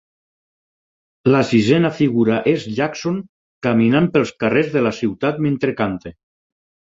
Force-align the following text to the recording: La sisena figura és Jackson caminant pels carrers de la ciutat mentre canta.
La 1.33 1.41
sisena 1.49 1.91
figura 1.97 2.37
és 2.53 2.65
Jackson 2.79 3.19
caminant 3.67 4.09
pels 4.17 4.33
carrers 4.45 4.73
de 4.79 4.83
la 4.87 4.95
ciutat 5.03 5.39
mentre 5.49 5.77
canta. 5.85 6.17